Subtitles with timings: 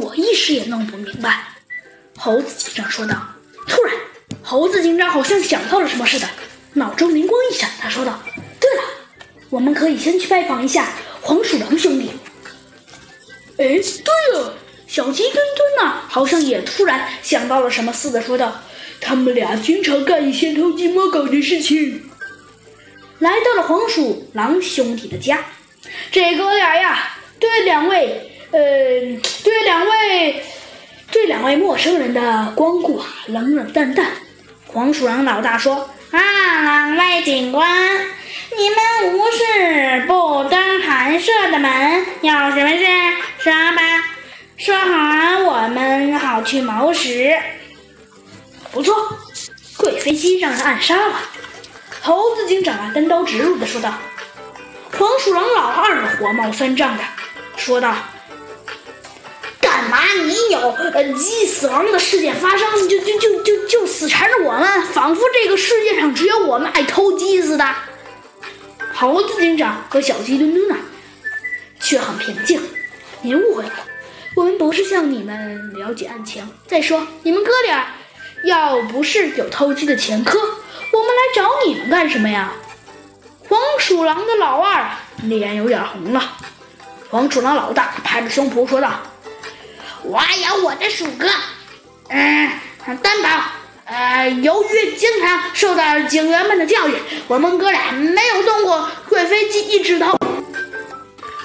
[0.00, 1.44] 我一时也弄不明白。”
[2.16, 3.14] 猴子警长说道。
[3.66, 3.94] 突然，
[4.42, 6.26] 猴子警长好像想到了什么似的，
[6.72, 8.18] 脑中灵光一闪，他说道
[8.58, 8.82] ：“对了，
[9.50, 10.88] 我们可以先去拜访一下
[11.20, 12.10] 黄鼠狼兄弟。”
[13.58, 14.54] 哎，对了，
[14.86, 18.58] 小鸡墩墩呢，好像也突然想到了什么似的，说道
[19.02, 22.08] ：“他们俩经常干一些偷鸡摸狗的事情。”
[23.20, 25.44] 来到了黄鼠狼兄弟的家，
[26.10, 28.60] 这哥俩呀，对两位，呃，
[29.42, 30.42] 对两位，
[31.10, 34.08] 对两位陌生人的光顾，冷冷淡淡。
[34.66, 36.20] 黄鼠狼老大说：“啊，
[36.90, 37.96] 两位警官，
[38.56, 42.84] 你们无事不登寒舍的门，有什么事
[43.38, 44.04] 说吧，
[44.56, 47.32] 说好我们好去谋食。”
[48.72, 48.92] 不错，
[49.76, 51.20] 贵妃机让人暗杀了。
[52.02, 53.94] 猴子警长啊，单刀直入的说道
[54.98, 57.04] ：“黄鼠狼老二火冒三丈的
[57.56, 57.94] 说道
[59.78, 60.58] ：‘干嘛你有
[60.92, 67.64] 呃鸡死亡的事件发生，就就就就就死缠着我们，仿佛这个世界上只有我们爱偷鸡似的。’
[68.92, 70.76] 猴子警长和小鸡墩墩呢，
[71.78, 72.60] 却很平静。
[73.22, 73.70] 您误会了，
[74.34, 76.50] 我们不是向你们了解案情。
[76.66, 77.86] 再说，你们哥俩
[78.42, 80.40] 要不是有偷鸡的前科。”
[80.90, 82.52] 我们来找你们干什么呀？
[83.48, 84.90] 黄鼠狼的老二
[85.22, 86.32] 脸有点红了。
[87.10, 89.00] 黄鼠狼老大拍着胸脯说道
[90.08, 91.28] ：“我有我的鼠哥，
[92.08, 92.50] 嗯，
[93.02, 93.28] 担保，
[93.84, 96.94] 呃，由于经常受到警员们的教育，
[97.26, 100.16] 我们哥俩没有动过贵妃鸡一指头。”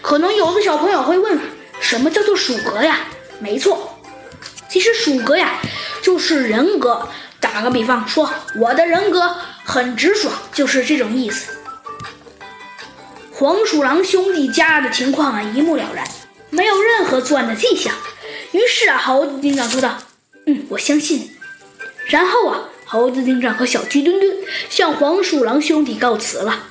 [0.00, 1.38] 可能有的小朋友会问：
[1.80, 3.00] 什么叫做鼠格呀？
[3.40, 4.00] 没错，
[4.70, 5.58] 其实鼠格呀，
[6.00, 7.06] 就是人格。
[7.38, 11.52] 打个比方说，我的人格很直爽，就是这种意思。
[13.30, 16.08] 黄鼠狼兄弟家的情况啊，一目了然，
[16.48, 17.92] 没有任何作案的迹象。
[18.52, 19.98] 于是啊，猴子警长说道
[20.46, 21.30] ：“嗯，我相信。”
[22.08, 24.36] 然后啊，猴子警长和小鸡墩墩
[24.70, 26.68] 向黄鼠狼兄弟告辞了。